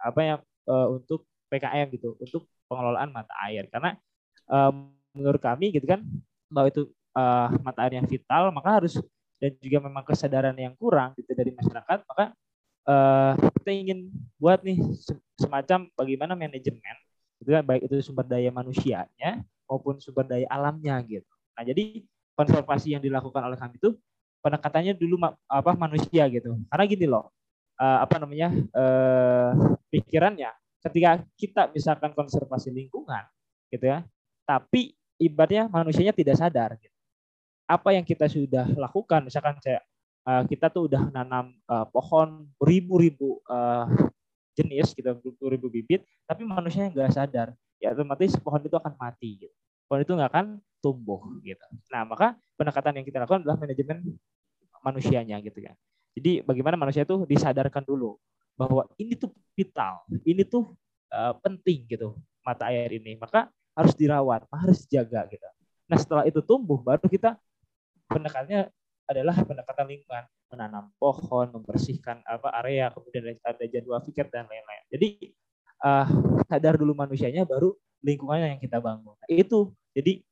[0.00, 3.68] apa yang uh, untuk PKM gitu untuk pengelolaan mata air.
[3.72, 3.96] Karena
[4.48, 6.04] um, menurut kami gitu kan
[6.52, 9.00] bahwa itu uh, mata air yang vital maka harus
[9.40, 12.36] dan juga memang kesadaran yang kurang gitu dari masyarakat maka
[12.90, 14.10] uh, kita ingin
[14.42, 14.82] buat nih
[15.38, 16.96] semacam bagaimana manajemen
[17.40, 21.32] itu kan baik itu sumber daya manusianya maupun sumber daya alamnya gitu.
[21.56, 22.04] Nah, jadi
[22.36, 23.96] konservasi yang dilakukan oleh kami itu
[24.44, 26.56] pendekatannya dulu apa manusia gitu.
[26.68, 27.32] Karena gini loh,
[27.80, 28.52] uh, apa namanya?
[28.76, 33.24] Uh, pikirannya ketika kita misalkan konservasi lingkungan
[33.72, 34.04] gitu ya,
[34.44, 36.96] tapi ibaratnya manusianya tidak sadar gitu.
[37.68, 39.80] Apa yang kita sudah lakukan misalkan saya
[40.26, 43.86] uh, kita tuh udah nanam uh, pohon ribu-ribu uh,
[44.56, 49.54] jenis gitu ribu bibit tapi manusia nggak sadar ya otomatis pohon itu akan mati gitu
[49.88, 50.46] pohon itu nggak akan
[50.82, 54.18] tumbuh gitu nah maka pendekatan yang kita lakukan adalah manajemen
[54.80, 55.76] manusianya gitu kan
[56.10, 58.18] Jadi bagaimana manusia itu disadarkan dulu
[58.58, 60.74] bahwa ini tuh vital, ini tuh
[61.14, 63.14] uh, penting gitu mata air ini.
[63.14, 65.46] Maka harus dirawat, harus dijaga gitu.
[65.86, 67.38] Nah setelah itu tumbuh baru kita
[68.10, 68.68] pendekatannya
[69.10, 74.84] adalah pendekatan lingkungan, menanam pohon, membersihkan apa area, kemudian ada jadwal pikir dan lain-lain.
[74.94, 75.08] Jadi
[75.82, 76.06] uh,
[76.46, 77.74] sadar dulu manusianya, baru
[78.06, 79.18] lingkungannya yang kita bangun.
[79.18, 80.22] Nah, itu jadi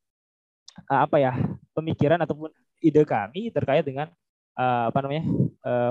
[0.87, 1.35] uh, apa ya
[1.75, 4.07] pemikiran ataupun ide kami terkait dengan
[4.55, 5.25] uh, apa namanya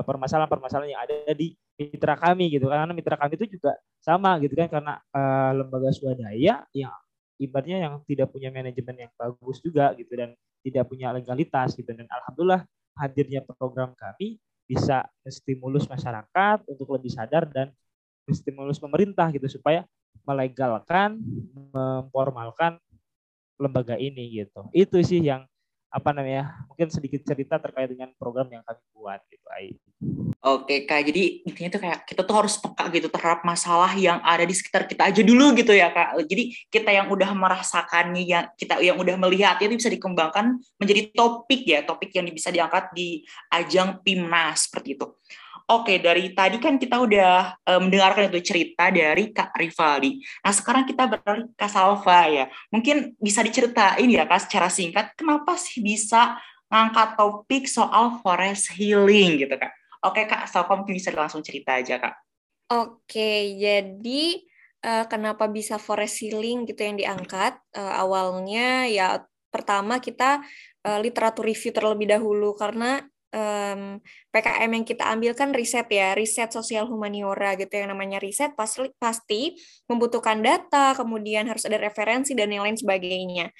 [0.07, 4.57] permasalahan-permasalahan uh, yang ada di mitra kami gitu karena mitra kami itu juga sama gitu
[4.57, 6.93] kan karena uh, lembaga swadaya yang
[7.37, 10.33] ibaratnya yang tidak punya manajemen yang bagus juga gitu dan
[10.65, 12.65] tidak punya legalitas gitu dan alhamdulillah
[12.97, 17.71] hadirnya program kami bisa menstimulus masyarakat untuk lebih sadar dan
[18.27, 19.87] menstimulus pemerintah gitu supaya
[20.27, 21.23] melegalkan
[21.71, 22.75] memformalkan
[23.55, 24.67] lembaga ini gitu.
[24.75, 25.47] Itu sih yang
[25.87, 29.75] apa namanya mungkin sedikit cerita terkait dengan program yang kami buat gitu Ai.
[30.45, 34.45] Oke kak, jadi intinya tuh kayak kita tuh harus peka gitu terhadap masalah yang ada
[34.45, 36.13] di sekitar kita aja dulu gitu ya kak.
[36.29, 41.65] Jadi kita yang udah merasakannya, yang kita yang udah melihat itu bisa dikembangkan menjadi topik
[41.65, 45.09] ya, topik yang bisa diangkat di ajang PIMNAS seperti itu.
[45.65, 50.21] Oke, dari tadi kan kita udah uh, mendengarkan itu cerita dari Kak Rivaldi.
[50.45, 52.45] Nah, sekarang kita beralih ke Salva ya.
[52.69, 56.37] Mungkin bisa diceritain ya Kak secara singkat, kenapa sih bisa
[56.69, 59.73] ngangkat topik soal forest healing gitu Kak?
[60.05, 62.15] Oke Kak, Salva mungkin bisa langsung cerita aja Kak.
[62.67, 64.23] Oke, jadi
[64.83, 67.57] uh, kenapa bisa forest healing gitu yang diangkat?
[67.71, 70.43] Uh, awalnya ya pertama kita
[70.85, 73.01] uh, literatur review terlebih dahulu karena
[73.33, 73.99] um,
[74.31, 78.87] PKM yang kita ambil kan riset ya, riset sosial humaniora gitu yang namanya riset pasti
[78.99, 79.57] pasti
[79.89, 83.51] membutuhkan data, kemudian harus ada referensi dan yang lain sebagainya.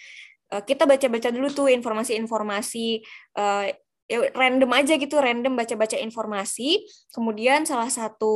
[0.48, 3.04] Uh, kita baca-baca dulu tuh informasi-informasi
[3.36, 3.68] uh,
[4.08, 6.88] ya random aja gitu, random baca-baca informasi.
[7.12, 8.34] Kemudian salah satu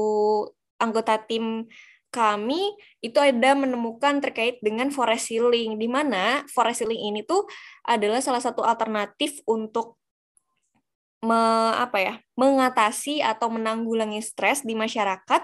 [0.82, 1.70] anggota tim
[2.12, 7.48] kami itu ada menemukan terkait dengan forest healing, di mana forest healing ini tuh
[7.88, 10.01] adalah salah satu alternatif untuk
[11.22, 11.42] me,
[11.78, 15.42] apa ya mengatasi atau menanggulangi stres di masyarakat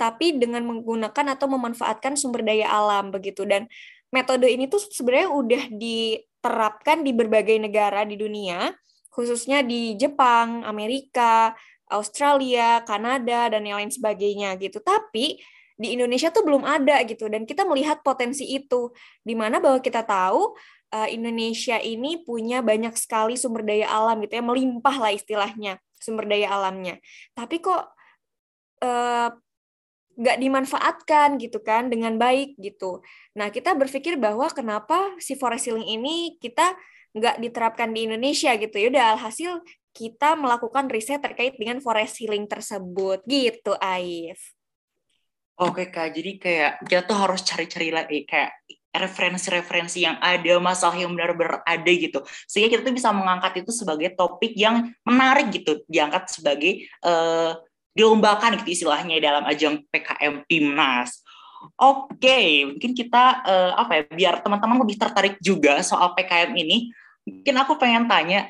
[0.00, 3.44] tapi dengan menggunakan atau memanfaatkan sumber daya alam begitu.
[3.44, 3.68] Dan
[4.08, 8.72] metode ini tuh sebenarnya udah diterapkan di berbagai negara di dunia
[9.10, 11.52] khususnya di Jepang, Amerika,
[11.90, 14.80] Australia, Kanada dan yang lain sebagainya gitu.
[14.80, 15.36] Tapi
[15.76, 17.26] di Indonesia tuh belum ada gitu.
[17.26, 20.54] Dan kita melihat potensi itu di mana bahwa kita tahu
[20.94, 26.26] uh, Indonesia ini punya banyak sekali sumber daya alam gitu ya, melimpah lah istilahnya sumber
[26.26, 26.98] daya alamnya.
[27.34, 27.92] Tapi kok
[28.82, 29.30] uh,
[30.20, 33.00] dimanfaatkan gitu kan dengan baik gitu.
[33.38, 36.76] Nah kita berpikir bahwa kenapa si forest healing ini kita
[37.16, 39.58] nggak diterapkan di Indonesia gitu ya udah alhasil
[39.90, 44.54] kita melakukan riset terkait dengan forest healing tersebut gitu Aif.
[45.60, 48.54] Oke kak, jadi kayak kita tuh harus cari-cari lagi kayak
[48.90, 52.20] referensi-referensi yang ada, masalah yang benar-benar ada gitu.
[52.50, 57.54] Sehingga kita tuh bisa mengangkat itu sebagai topik yang menarik gitu, diangkat sebagai uh,
[57.94, 61.22] dilombakan gitu istilahnya dalam ajang PKM Timnas.
[61.76, 66.88] Oke, mungkin kita uh, apa ya, biar teman-teman lebih tertarik juga soal PKM ini,
[67.28, 68.48] mungkin aku pengen tanya,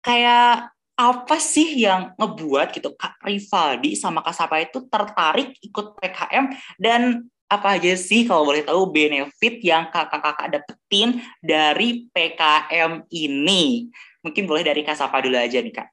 [0.00, 6.54] kayak apa sih yang ngebuat gitu Kak Rivaldi sama Kak Sapa itu tertarik ikut PKM
[6.78, 13.88] dan apa aja sih kalau boleh tahu benefit yang kakak-kakak dapetin dari PKM ini?
[14.24, 15.88] Mungkin boleh dari Kak Sapa dulu aja nih Kak.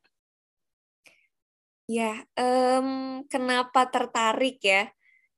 [1.92, 4.88] Ya, um, kenapa tertarik ya?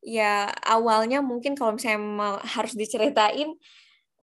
[0.03, 3.55] Ya awalnya mungkin kalau misalnya harus diceritain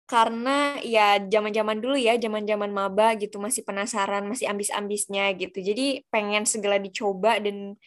[0.06, 5.58] karena ya zaman-zaman dulu ya, zaman-zaman maba gitu masih penasaran, masih ambis-ambisnya gitu.
[5.64, 7.80] Jadi pengen segala dicoba dan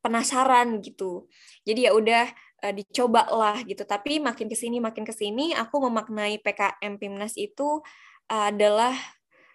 [0.00, 1.28] penasaran gitu.
[1.68, 2.28] Jadi ya udah
[2.64, 3.84] uh, dicoba lah gitu.
[3.84, 7.84] Tapi makin ke sini makin ke sini aku memaknai PKM Pimnas itu
[8.24, 8.96] adalah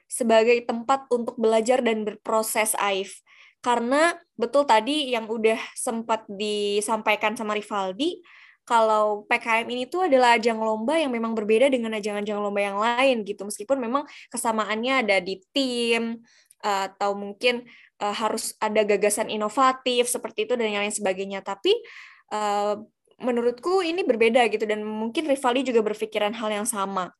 [0.05, 3.25] sebagai tempat untuk belajar dan berproses Aif.
[3.59, 8.23] Karena betul tadi yang udah sempat disampaikan sama Rivaldi,
[8.63, 13.25] kalau PKM ini tuh adalah ajang lomba yang memang berbeda dengan ajang-ajang lomba yang lain
[13.25, 13.41] gitu.
[13.43, 16.21] Meskipun memang kesamaannya ada di tim
[16.59, 17.65] atau mungkin
[17.97, 21.41] uh, harus ada gagasan inovatif seperti itu dan lain sebagainya.
[21.41, 21.73] Tapi
[22.29, 22.77] uh,
[23.19, 27.11] menurutku ini berbeda gitu dan mungkin Rivaldi juga berpikiran hal yang sama.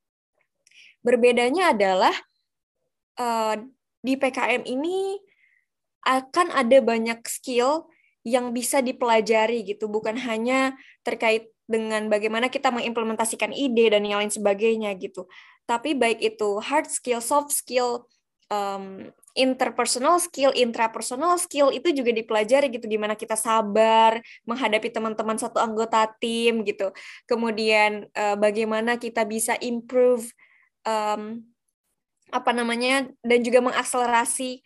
[0.99, 2.15] Berbedanya adalah
[3.19, 3.55] uh,
[4.03, 5.19] di PKM ini
[6.07, 7.91] akan ada banyak skill
[8.23, 14.33] yang bisa dipelajari gitu, bukan hanya terkait dengan bagaimana kita mengimplementasikan ide dan yang lain
[14.33, 15.29] sebagainya gitu.
[15.69, 18.09] Tapi baik itu hard skill, soft skill,
[18.49, 25.63] um, interpersonal skill, intrapersonal skill itu juga dipelajari gitu gimana kita sabar menghadapi teman-teman satu
[25.63, 26.91] anggota tim gitu.
[27.23, 30.27] Kemudian uh, bagaimana kita bisa improve
[30.83, 31.39] um,
[32.29, 34.61] apa namanya dan juga mengakselerasi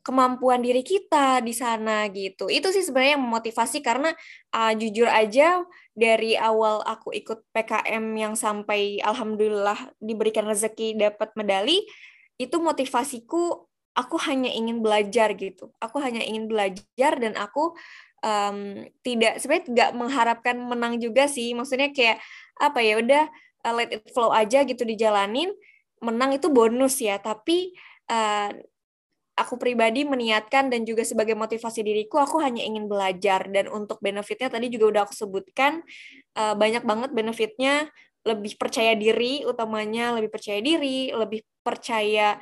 [0.00, 2.50] kemampuan diri kita di sana gitu.
[2.50, 4.10] Itu sih sebenarnya yang memotivasi karena
[4.50, 5.62] uh, jujur aja
[5.94, 11.84] dari awal aku ikut PKM yang sampai alhamdulillah diberikan rezeki dapat medali,
[12.40, 15.70] itu motivasiku aku hanya ingin belajar gitu.
[15.82, 17.74] Aku hanya ingin belajar dan aku
[18.22, 21.52] um, tidak sebenarnya nggak mengharapkan menang juga sih.
[21.52, 22.22] Maksudnya kayak
[22.60, 23.24] apa ya udah
[23.66, 25.50] uh, let it flow aja gitu dijalanin.
[26.00, 27.76] Menang itu bonus ya, tapi
[28.08, 28.50] uh,
[29.40, 34.52] aku pribadi meniatkan dan juga sebagai motivasi diriku aku hanya ingin belajar dan untuk benefitnya
[34.52, 35.80] tadi juga udah aku sebutkan
[36.36, 37.88] uh, banyak banget benefitnya
[38.20, 42.36] lebih percaya diri utamanya lebih percaya diri lebih percaya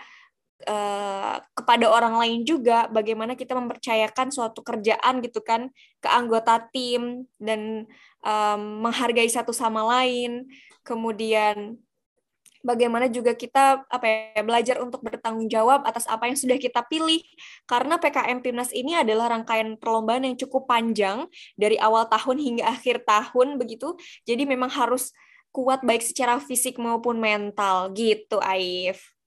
[0.66, 5.71] uh, kepada orang lain juga bagaimana kita mempercayakan suatu kerjaan gitu kan
[6.03, 7.87] ke anggota tim dan
[8.25, 10.49] um, menghargai satu sama lain.
[10.83, 11.79] Kemudian
[12.64, 17.23] bagaimana juga kita apa ya belajar untuk bertanggung jawab atas apa yang sudah kita pilih.
[17.68, 23.07] Karena PKM Timnas ini adalah rangkaian perlombaan yang cukup panjang dari awal tahun hingga akhir
[23.07, 23.94] tahun begitu.
[24.27, 25.14] Jadi memang harus
[25.53, 29.17] kuat baik secara fisik maupun mental gitu Aif.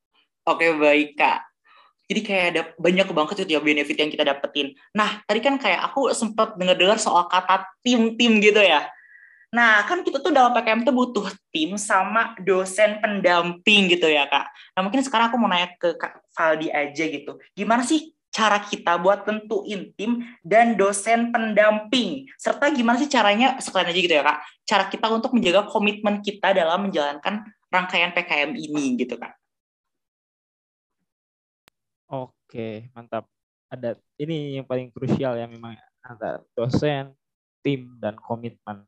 [0.48, 1.46] Oke baik kak.
[2.12, 4.76] Jadi kayak ada banyak banget itu ya benefit yang kita dapetin.
[4.92, 8.90] Nah tadi kan kayak aku sempat dengar-dengar soal kata tim-tim gitu ya.
[9.52, 14.48] Nah, kan kita tuh dalam PKM tuh butuh tim sama dosen pendamping gitu ya, Kak.
[14.48, 17.36] Nah, mungkin sekarang aku mau nanya ke Kak Valdi aja gitu.
[17.52, 22.32] Gimana sih cara kita buat tentuin tim dan dosen pendamping?
[22.40, 26.56] Serta gimana sih caranya, sekalian aja gitu ya, Kak, cara kita untuk menjaga komitmen kita
[26.56, 29.41] dalam menjalankan rangkaian PKM ini gitu, Kak.
[32.52, 33.32] Oke, mantap.
[33.72, 35.72] Ada ini yang paling krusial ya memang
[36.04, 37.16] antara dosen,
[37.64, 38.84] tim, dan komitmen.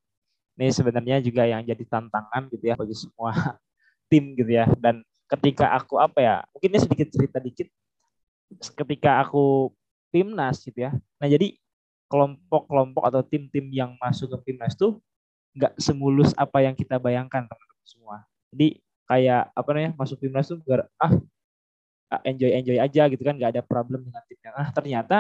[0.60, 3.32] Ini sebenarnya juga yang jadi tantangan gitu ya bagi semua
[4.12, 4.67] tim gitu ya.
[4.76, 4.99] Dan
[5.32, 7.71] ketika aku apa ya mungkin ini sedikit cerita dikit.
[8.76, 9.71] Ketika aku
[10.12, 10.91] timnas gitu ya.
[11.23, 11.56] Nah jadi
[12.12, 14.99] kelompok-kelompok atau tim-tim yang masuk ke timnas tuh
[15.56, 18.28] nggak semulus apa yang kita bayangkan teman-teman semua.
[18.52, 21.15] Jadi kayak apa namanya masuk timnas tuh biar ah
[22.21, 24.52] enjoy enjoy aja gitu kan nggak ada problem dengan timnya.
[24.54, 25.17] Nah ternyata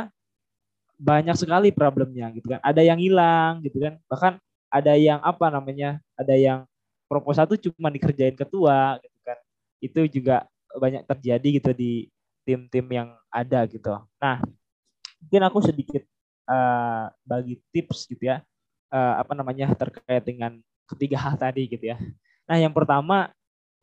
[0.99, 2.59] banyak sekali problemnya gitu kan.
[2.61, 3.97] Ada yang hilang gitu kan.
[4.05, 4.33] Bahkan
[4.69, 6.65] ada yang apa namanya ada yang
[7.09, 9.37] proposal tuh cuma dikerjain ketua gitu kan.
[9.81, 11.91] Itu juga banyak terjadi gitu di
[12.45, 13.97] tim-tim yang ada gitu.
[14.21, 14.41] Nah
[15.23, 16.03] mungkin aku sedikit
[16.47, 18.41] uh, bagi tips gitu ya.
[18.93, 21.97] Uh, apa namanya terkait dengan ketiga hal tadi gitu ya.
[22.45, 23.33] Nah yang pertama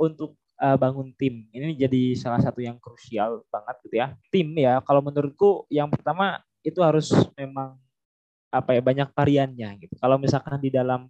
[0.01, 4.85] untuk uh, bangun tim ini jadi salah satu yang krusial banget gitu ya tim ya
[4.85, 7.81] kalau menurutku yang pertama itu harus memang
[8.51, 9.95] apa ya banyak variannya gitu.
[9.97, 11.07] Kalau misalkan di dalam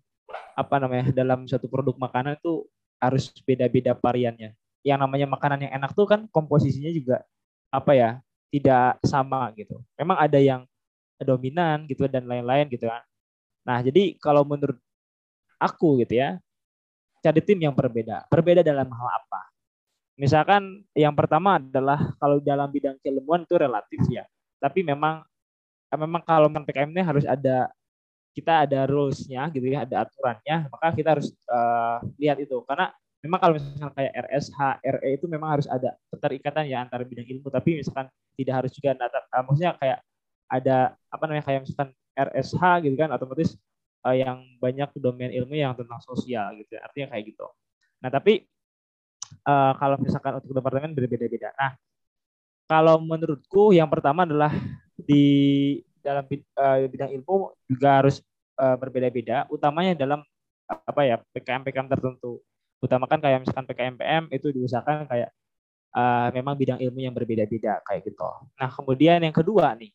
[0.54, 2.68] apa namanya dalam satu produk makanan itu
[3.00, 4.52] harus beda-beda variannya.
[4.84, 7.24] Yang namanya makanan yang enak tuh kan komposisinya juga
[7.72, 8.10] apa ya
[8.52, 9.80] tidak sama gitu.
[9.96, 10.68] Memang ada yang
[11.20, 13.02] dominan gitu dan lain-lain gitu kan.
[13.64, 14.76] Nah jadi kalau menurut
[15.56, 16.36] aku gitu ya
[17.20, 18.26] cari tim yang berbeda.
[18.28, 19.40] Berbeda dalam hal apa?
[20.20, 24.24] Misalkan yang pertama adalah kalau dalam bidang keilmuan itu relatif ya.
[24.60, 25.24] Tapi memang
[25.90, 27.66] Eh, memang kalau PKM ini harus ada
[28.30, 32.94] kita ada rules-nya gitu ya, ada aturannya, maka kita harus uh, lihat itu karena
[33.26, 37.50] memang kalau misalnya kayak RSH, RE itu memang harus ada keterikatan ya antara bidang ilmu,
[37.50, 38.06] tapi misalkan
[38.38, 39.98] tidak harus juga uh, maksudnya kayak
[40.46, 43.58] ada apa namanya kayak misalkan RSH gitu kan otomatis
[44.04, 46.80] uh, yang banyak domain ilmu yang tentang sosial gitu ya.
[46.84, 47.46] artinya kayak gitu.
[48.00, 48.44] Nah, tapi
[49.44, 51.52] uh, kalau misalkan untuk departemen berbeda-beda.
[51.56, 51.72] Nah,
[52.70, 54.54] kalau menurutku yang pertama adalah
[54.94, 55.24] di
[56.00, 58.22] dalam uh, bidang ilmu juga harus
[58.56, 60.24] uh, berbeda-beda, utamanya dalam
[60.70, 62.40] apa ya PKM PKM tertentu.
[62.80, 65.30] Utamakan kayak misalkan PKM PM itu diusahakan kayak
[65.92, 68.24] uh, memang bidang ilmu yang berbeda-beda kayak gitu.
[68.56, 69.92] Nah kemudian yang kedua nih,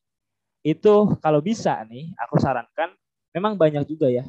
[0.62, 2.94] itu kalau bisa nih aku sarankan
[3.36, 4.24] memang banyak juga ya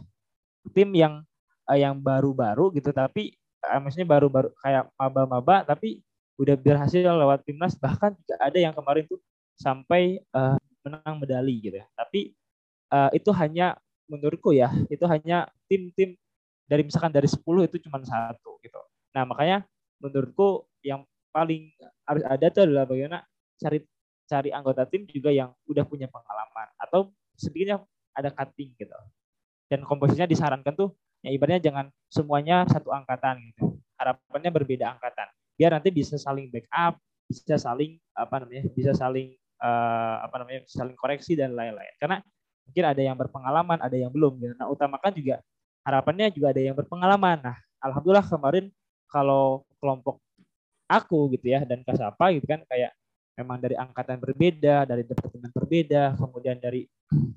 [0.75, 1.23] tim yang
[1.71, 6.03] uh, yang baru-baru gitu tapi uh, maksudnya baru-baru kayak maba-maba tapi
[6.37, 9.23] udah berhasil lewat timnas bahkan juga ada yang kemarin tuh
[9.57, 11.87] sampai uh, menang medali gitu ya.
[11.97, 12.37] Tapi
[12.93, 13.75] uh, itu hanya
[14.07, 16.15] menurutku ya, itu hanya tim-tim
[16.69, 18.79] dari misalkan dari 10 itu cuma satu gitu.
[19.17, 19.67] Nah, makanya
[19.99, 21.03] menurutku yang
[21.35, 21.73] paling
[22.07, 23.19] harus ada itu adalah bagaimana
[23.59, 23.83] cari
[24.27, 27.83] cari anggota tim juga yang udah punya pengalaman atau sedikitnya
[28.17, 28.97] ada cutting gitu.
[29.69, 33.77] Dan komposisinya disarankan tuh ya ibaratnya jangan semuanya satu angkatan gitu.
[34.01, 35.29] Harapannya berbeda angkatan.
[35.57, 36.97] Biar nanti bisa saling backup,
[37.29, 42.23] bisa saling apa namanya bisa saling uh, apa namanya saling koreksi dan lain-lain karena
[42.67, 44.55] mungkin ada yang berpengalaman ada yang belum gitu.
[44.59, 45.37] nah utamakan juga
[45.87, 48.71] harapannya juga ada yang berpengalaman nah alhamdulillah kemarin
[49.11, 50.23] kalau kelompok
[50.87, 52.95] aku gitu ya dan Kasapa gitu kan kayak
[53.37, 56.87] memang dari angkatan berbeda dari departemen berbeda kemudian dari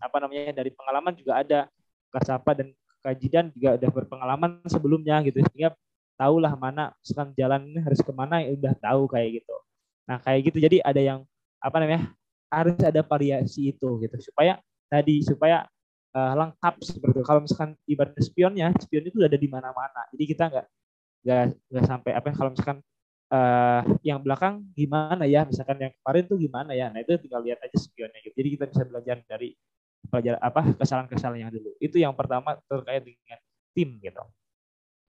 [0.02, 1.62] apa namanya dari pengalaman juga ada.
[2.10, 2.74] Kasapa dan
[3.06, 5.40] Kajidan juga udah berpengalaman sebelumnya gitu.
[5.50, 5.78] Sehingga
[6.20, 9.56] tahulah mana sekarang jalan ini harus ke mana ya udah tahu kayak gitu.
[10.10, 10.58] Nah kayak gitu.
[10.60, 11.20] Jadi ada yang
[11.62, 12.12] apa namanya
[12.50, 14.16] harus ada variasi itu gitu.
[14.20, 14.58] Supaya
[14.90, 15.64] tadi supaya
[16.18, 17.24] uh, lengkap seperti itu.
[17.24, 20.02] kalau misalkan ibarat spionnya spion itu udah ada di mana-mana.
[20.12, 20.66] Jadi kita nggak
[21.20, 22.80] nggak nggak sampai apa kalau misalkan
[23.30, 25.46] uh, yang belakang gimana ya?
[25.46, 26.90] Misalkan yang kemarin tuh gimana ya?
[26.90, 28.36] Nah itu tinggal lihat aja spionnya gitu.
[28.36, 29.56] Jadi kita bisa belajar dari
[30.10, 31.72] pelajar apa kesalahan-kesalahan yang dulu.
[31.78, 33.40] Itu yang pertama terkait dengan
[33.74, 34.24] tim gitu.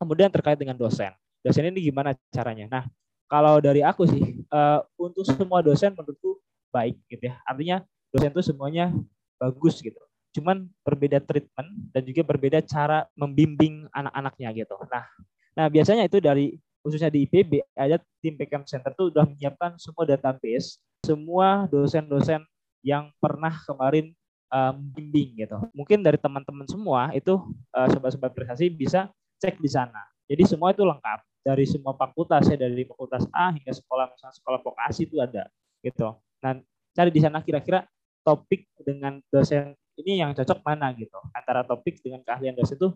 [0.00, 1.12] Kemudian terkait dengan dosen.
[1.40, 2.66] Dosen ini gimana caranya?
[2.68, 2.85] Nah
[3.30, 6.38] kalau dari aku sih uh, untuk semua dosen menurutku
[6.70, 7.40] baik gitu ya.
[7.48, 8.92] Artinya dosen itu semuanya
[9.40, 9.98] bagus gitu.
[10.30, 14.76] Cuman berbeda treatment dan juga berbeda cara membimbing anak-anaknya gitu.
[14.92, 15.04] Nah
[15.50, 20.04] nah biasanya itu dari khususnya di IPB ada tim PKM Center tuh sudah menyiapkan semua
[20.08, 22.44] database semua dosen-dosen
[22.84, 24.12] yang pernah kemarin
[24.52, 25.56] um, bimbing gitu.
[25.72, 27.40] Mungkin dari teman-teman semua itu
[27.72, 29.08] uh, sobat-sobat prestasi bisa
[29.40, 30.04] cek di sana.
[30.28, 34.60] Jadi semua itu lengkap dari semua fakultas ya dari fakultas A hingga sekolah misalnya sekolah
[34.60, 35.48] vokasi itu ada
[35.80, 36.12] gitu.
[36.44, 36.60] Nah
[36.92, 37.88] cari di sana kira-kira
[38.20, 42.88] topik dengan dosen ini yang cocok mana gitu antara topik dengan keahlian dosen itu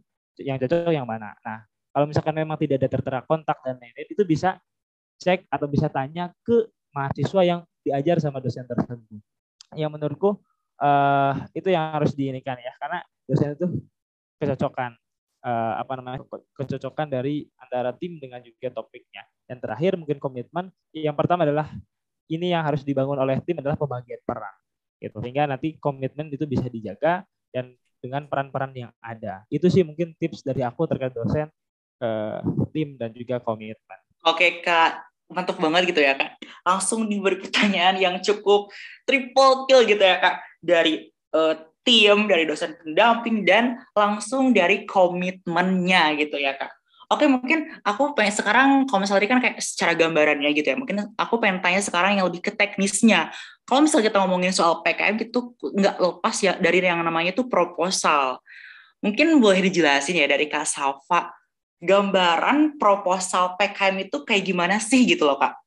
[0.44, 1.32] yang cocok yang mana.
[1.40, 1.64] Nah
[1.94, 4.58] kalau misalkan memang tidak ada tertera kontak dan lain-lain itu bisa
[5.22, 9.22] cek atau bisa tanya ke mahasiswa yang diajar sama dosen tersebut.
[9.78, 10.42] Yang menurutku
[10.82, 12.98] uh, itu yang harus diinikan ya karena
[13.30, 13.66] dosen itu
[14.42, 14.98] kecocokan
[15.46, 16.26] uh, apa namanya
[16.58, 19.22] kecocokan dari antara tim dengan juga topiknya.
[19.46, 21.70] Dan terakhir mungkin komitmen yang pertama adalah
[22.26, 24.54] ini yang harus dibangun oleh tim adalah pembagian peran
[24.98, 25.22] gitu.
[25.22, 27.22] Sehingga nanti komitmen itu bisa dijaga
[27.54, 27.70] dan
[28.02, 29.46] dengan peran-peran yang ada.
[29.46, 31.48] Itu sih mungkin tips dari aku terkait dosen
[32.00, 32.40] uh,
[32.72, 33.98] tim dan juga komitmen.
[34.24, 35.04] Oke kak.
[35.28, 36.40] Mantap banget gitu ya kak.
[36.64, 38.72] Langsung diberi pertanyaan yang cukup
[39.04, 40.36] triple kill gitu ya kak.
[40.64, 41.54] Dari uh,
[41.84, 46.72] tim dari dosen pendamping dan langsung dari komitmennya gitu ya kak.
[47.12, 51.36] Oke mungkin aku pengen sekarang kalau misalnya kan kayak secara gambarannya gitu ya mungkin aku
[51.36, 53.28] pengen tanya sekarang yang lebih ke teknisnya.
[53.68, 58.40] Kalau misalnya kita ngomongin soal PKM itu nggak lepas ya dari yang namanya itu proposal.
[59.04, 61.28] Mungkin boleh dijelasin ya dari Kak Safa
[61.84, 65.64] gambaran proposal PKM itu kayak gimana sih gitu loh Kak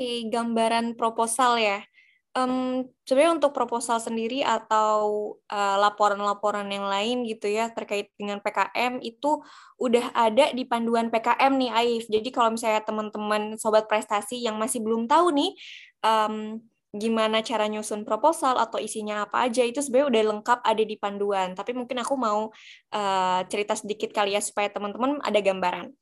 [0.00, 1.84] Oke, gambaran proposal ya.
[2.32, 8.40] Um, sebenarnya untuk proposal sendiri atau uh, laporan-laporan uh, yang lain gitu ya terkait dengan
[8.40, 9.44] PKM itu
[9.76, 12.08] udah ada di panduan PKM nih Aif.
[12.08, 15.52] Jadi kalau misalnya teman-teman sobat prestasi yang masih belum tahu nih
[16.00, 20.96] um, gimana cara nyusun proposal atau isinya apa aja itu sebenarnya udah lengkap ada di
[20.98, 21.54] panduan.
[21.54, 22.50] Tapi mungkin aku mau
[22.94, 25.94] uh, cerita sedikit kali ya supaya teman-teman ada gambaran.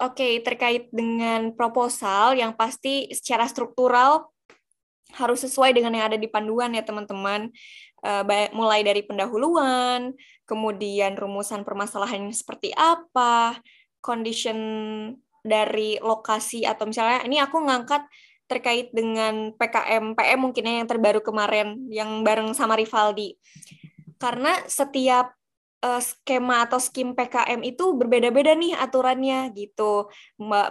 [0.00, 4.30] Oke, okay, terkait dengan proposal yang pasti secara struktural
[5.12, 7.50] harus sesuai dengan yang ada di panduan ya teman-teman.
[8.02, 10.10] Uh, mulai dari pendahuluan,
[10.42, 13.62] kemudian rumusan permasalahannya seperti apa,
[14.02, 14.58] condition
[15.42, 18.02] dari lokasi atau misalnya ini aku ngangkat
[18.50, 23.38] terkait dengan PKM PM mungkin yang terbaru kemarin yang bareng sama Rivaldi.
[24.20, 25.34] Karena setiap
[25.82, 30.08] uh, skema atau skim PKM itu berbeda-beda nih aturannya gitu.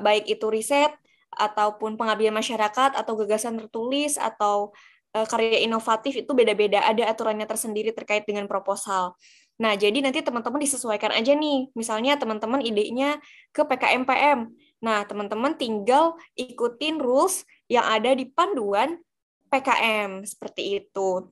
[0.01, 0.95] Baik itu riset
[1.31, 4.75] ataupun pengabdian masyarakat atau gagasan tertulis atau
[5.15, 9.15] uh, karya inovatif itu beda-beda ada aturannya tersendiri terkait dengan proposal.
[9.61, 11.69] Nah, jadi nanti teman-teman disesuaikan aja nih.
[11.77, 13.21] Misalnya teman-teman idenya
[13.53, 14.49] ke PKM PM.
[14.81, 18.99] Nah, teman-teman tinggal ikutin rules yang ada di panduan
[19.47, 21.31] PKM seperti itu.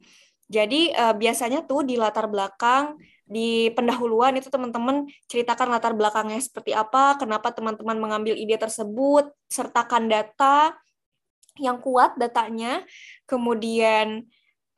[0.49, 2.97] Jadi uh, biasanya tuh di latar belakang
[3.29, 10.09] di pendahuluan itu teman-teman ceritakan latar belakangnya seperti apa, kenapa teman-teman mengambil ide tersebut, sertakan
[10.09, 10.73] data
[11.61, 12.81] yang kuat datanya,
[13.29, 14.25] kemudian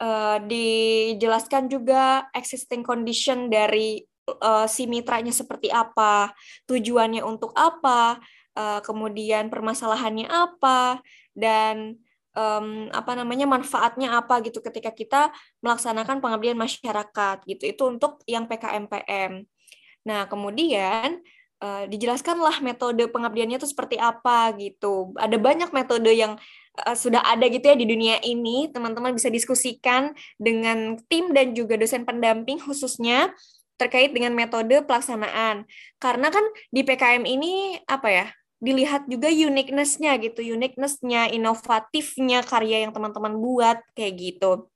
[0.03, 6.35] uh, dijelaskan juga existing condition dari uh, si mitranya seperti apa,
[6.67, 8.19] tujuannya untuk apa,
[8.55, 10.99] uh, kemudian permasalahannya apa,
[11.35, 11.99] dan
[12.35, 15.21] um, apa namanya manfaatnya apa gitu ketika kita
[15.63, 19.43] melaksanakan pengabdian masyarakat gitu itu untuk yang PKMPM.
[20.07, 21.21] Nah kemudian
[21.61, 25.13] uh, dijelaskanlah metode pengabdiannya itu seperti apa gitu.
[25.19, 26.35] Ada banyak metode yang
[26.83, 28.71] uh, sudah ada gitu ya di dunia ini.
[28.71, 33.31] Teman-teman bisa diskusikan dengan tim dan juga dosen pendamping khususnya
[33.75, 35.65] terkait dengan metode pelaksanaan.
[35.97, 38.27] Karena kan di PKM ini apa ya
[38.61, 44.69] dilihat juga uniqueness-nya gitu, uniqueness-nya, inovatifnya karya yang teman-teman buat kayak gitu.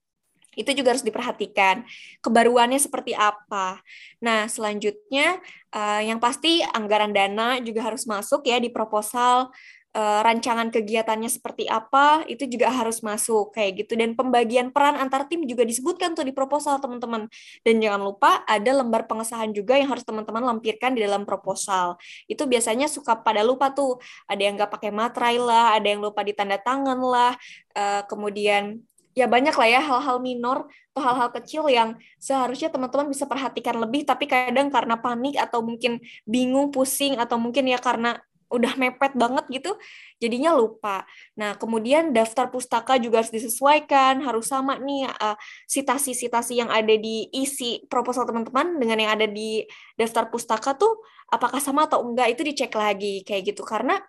[0.58, 1.86] Itu juga harus diperhatikan.
[2.24, 3.80] Kebaruannya seperti apa.
[4.24, 5.38] Nah, selanjutnya
[5.70, 9.54] uh, yang pasti anggaran dana juga harus masuk ya di proposal
[9.96, 13.96] uh, rancangan kegiatannya seperti apa itu juga harus masuk kayak gitu.
[13.96, 17.32] Dan pembagian peran antar tim juga disebutkan tuh di proposal teman-teman.
[17.64, 21.96] Dan jangan lupa ada lembar pengesahan juga yang harus teman-teman lampirkan di dalam proposal.
[22.28, 23.98] Itu biasanya suka pada lupa tuh.
[24.28, 27.34] Ada yang nggak pakai materai lah ada yang lupa ditanda tangan lah
[27.78, 28.82] uh, kemudian
[29.16, 34.04] ya banyak lah ya hal-hal minor atau hal-hal kecil yang seharusnya teman-teman bisa perhatikan lebih.
[34.04, 38.20] Tapi kadang karena panik atau mungkin bingung pusing atau mungkin ya karena
[38.56, 39.76] udah mepet banget gitu
[40.18, 41.04] jadinya lupa.
[41.36, 45.36] Nah, kemudian daftar pustaka juga harus disesuaikan, harus sama nih uh,
[45.68, 49.68] sitasi-sitasi yang ada di isi proposal teman-teman dengan yang ada di
[50.00, 53.62] daftar pustaka tuh apakah sama atau enggak itu dicek lagi kayak gitu.
[53.68, 54.00] Karena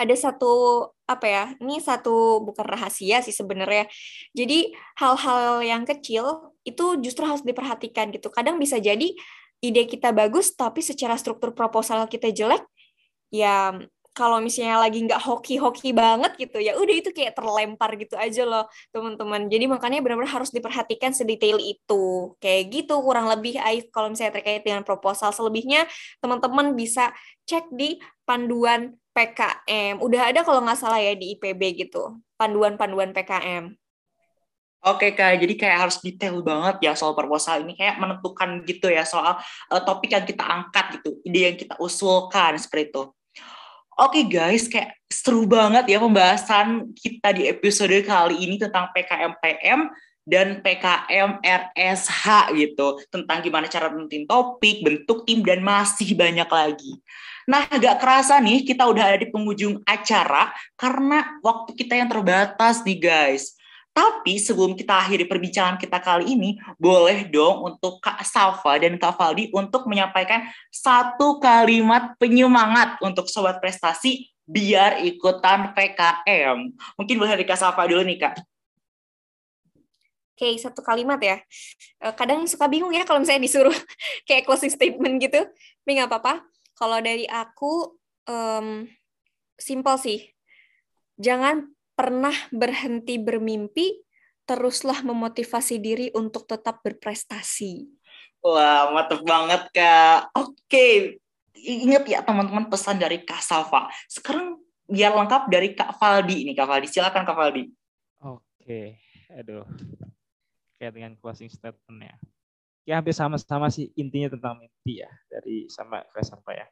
[0.00, 3.84] ada satu apa ya ini satu bukan rahasia sih sebenarnya.
[4.32, 8.32] Jadi hal-hal yang kecil itu justru harus diperhatikan gitu.
[8.32, 9.12] Kadang bisa jadi
[9.60, 12.64] ide kita bagus tapi secara struktur proposal kita jelek
[13.30, 13.74] ya
[14.10, 18.66] kalau misalnya lagi nggak hoki-hoki banget gitu ya udah itu kayak terlempar gitu aja loh
[18.90, 19.46] teman-teman.
[19.46, 22.34] Jadi makanya benar-benar harus diperhatikan sedetail itu.
[22.42, 25.30] Kayak gitu kurang lebih Aif kalau misalnya terkait dengan proposal.
[25.30, 25.86] Selebihnya
[26.18, 27.14] teman-teman bisa
[27.46, 33.74] cek di panduan PKM udah ada kalau nggak salah ya di IPB gitu panduan-panduan PKM
[34.80, 37.76] Oke kak, jadi kayak harus detail banget ya soal proposal ini.
[37.76, 39.36] Kayak menentukan gitu ya soal
[39.68, 43.02] uh, topik yang kita angkat gitu, ide yang kita usulkan seperti itu.
[44.00, 49.92] Oke okay guys, kayak seru banget ya pembahasan kita di episode kali ini tentang PKMPM
[50.24, 52.96] dan PKM RSH gitu.
[53.12, 56.96] Tentang gimana cara menentuin topik, bentuk tim, dan masih banyak lagi.
[57.44, 60.48] Nah, agak kerasa nih kita udah ada di penghujung acara
[60.80, 63.59] karena waktu kita yang terbatas nih guys.
[63.90, 69.18] Tapi sebelum kita akhiri perbincangan kita kali ini, boleh dong untuk Kak Safa dan Kak
[69.18, 76.70] Faldi untuk menyampaikan satu kalimat penyemangat untuk Sobat Prestasi biar ikutan PKM.
[76.98, 78.34] Mungkin boleh dari Kak Safa dulu nih Kak.
[80.38, 81.42] Oke, satu kalimat ya.
[82.00, 83.74] Eh, kadang suka bingung ya kalau misalnya disuruh
[84.26, 85.44] kayak closing statement gitu.
[85.84, 86.46] Tapi nggak apa-apa.
[86.78, 87.92] Kalau dari aku,
[88.24, 88.88] um,
[89.60, 90.32] simple sih.
[91.20, 91.68] Jangan
[92.00, 94.00] pernah berhenti bermimpi,
[94.48, 97.84] teruslah memotivasi diri untuk tetap berprestasi.
[98.40, 100.32] Wah, mantap banget, Kak.
[100.32, 101.20] Oke,
[101.60, 103.92] ingat ya teman-teman pesan dari Kak Safa.
[104.08, 104.56] Sekarang
[104.88, 106.88] biar lengkap dari Kak Faldi ini, Kak Faldi.
[106.88, 107.68] Silakan Kak Faldi.
[108.24, 108.96] Oke,
[109.36, 109.68] aduh.
[110.80, 112.16] Kayak dengan closing statement ya.
[112.88, 116.64] Ya hampir sama-sama sih intinya tentang mimpi ya dari sama Kak Safa ya.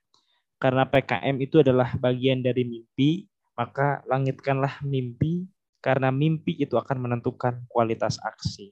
[0.57, 3.29] Karena PKM itu adalah bagian dari mimpi
[3.59, 5.51] maka langitkanlah mimpi
[5.83, 8.71] karena mimpi itu akan menentukan kualitas aksi.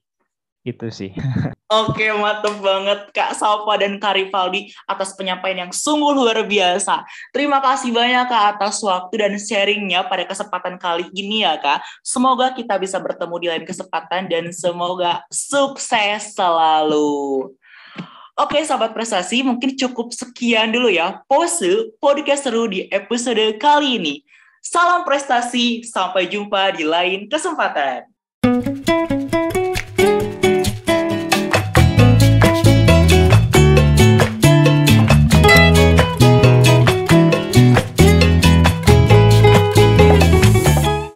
[0.67, 1.15] Itu sih.
[1.67, 7.03] Oke, mantep banget Kak Salva dan Kak Rivaldi atas penyampaian yang sungguh luar biasa.
[7.35, 11.83] Terima kasih banyak Kak atas waktu dan sharingnya pada kesempatan kali ini ya Kak.
[12.07, 17.51] Semoga kita bisa bertemu di lain kesempatan dan semoga sukses selalu.
[18.37, 24.15] Oke, sahabat prestasi, mungkin cukup sekian dulu ya pose podcast seru di episode kali ini.
[24.67, 28.03] Salam prestasi, sampai jumpa di lain kesempatan.